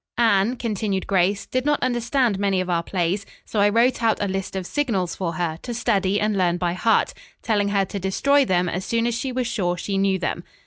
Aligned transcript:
"Anne," 0.17 0.55
continued 0.55 1.05
Grace, 1.05 1.45
"did 1.45 1.63
not 1.63 1.79
understand 1.83 2.39
many 2.39 2.59
of 2.59 2.71
our 2.71 2.81
plays, 2.81 3.23
so 3.45 3.59
I 3.59 3.69
wrote 3.69 4.01
out 4.01 4.17
a 4.19 4.27
list 4.27 4.55
of 4.55 4.65
signals 4.65 5.15
for 5.15 5.33
her, 5.33 5.59
to 5.61 5.75
study 5.75 6.19
and 6.19 6.35
learn 6.35 6.57
by 6.57 6.73
heart, 6.73 7.13
telling 7.43 7.67
her 7.69 7.85
to 7.85 7.99
destroy 7.99 8.43
them 8.43 8.67
as 8.67 8.83
soon 8.83 9.05
as 9.05 9.13
she 9.13 9.31
was 9.31 9.45
sure 9.45 9.77
she 9.77 9.99
knew 9.99 10.17
them. 10.17 10.43